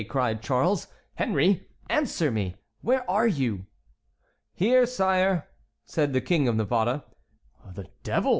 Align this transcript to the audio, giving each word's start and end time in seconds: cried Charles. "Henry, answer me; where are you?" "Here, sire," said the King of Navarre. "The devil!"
cried 0.09 0.41
Charles. 0.41 0.87
"Henry, 1.13 1.67
answer 1.87 2.31
me; 2.31 2.55
where 2.81 3.07
are 3.07 3.27
you?" 3.27 3.67
"Here, 4.51 4.87
sire," 4.87 5.47
said 5.85 6.11
the 6.11 6.19
King 6.21 6.47
of 6.47 6.55
Navarre. 6.55 7.03
"The 7.75 7.85
devil!" 8.01 8.29